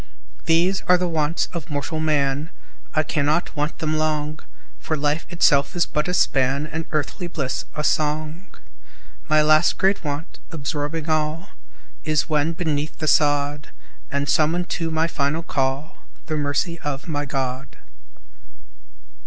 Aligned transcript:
These 0.45 0.81
are 0.87 0.97
the 0.97 1.07
Wants 1.07 1.45
of 1.53 1.69
mortal 1.69 1.99
Man, 1.99 2.49
I 2.95 3.03
cannot 3.03 3.55
want 3.55 3.77
them 3.77 3.99
long, 3.99 4.39
For 4.79 4.97
life 4.97 5.27
itself 5.29 5.75
is 5.75 5.85
but 5.85 6.07
a 6.07 6.13
span, 6.15 6.65
And 6.65 6.85
earthly 6.89 7.27
bliss 7.27 7.65
a 7.75 7.83
song. 7.83 8.47
My 9.29 9.43
last 9.43 9.77
great 9.77 10.03
Want 10.03 10.39
absorbing 10.49 11.07
all 11.07 11.49
Is, 12.03 12.27
when 12.27 12.53
beneath 12.53 12.97
the 12.97 13.07
sod, 13.07 13.67
And 14.09 14.27
summoned 14.27 14.69
to 14.69 14.89
my 14.89 15.05
final 15.05 15.43
call, 15.43 15.99
The 16.25 16.35
Mercy 16.35 16.79
of 16.79 17.07
my 17.07 17.25
God. 17.25 17.77